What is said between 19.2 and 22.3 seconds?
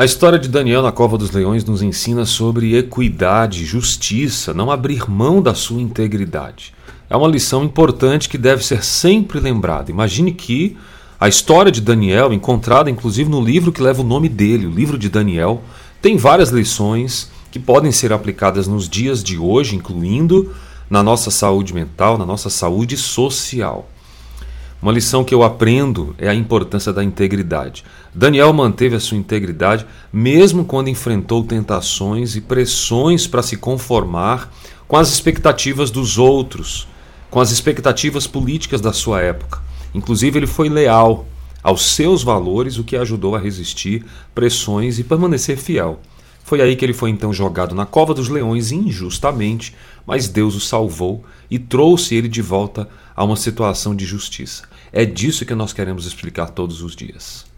de hoje, incluindo na nossa saúde mental, na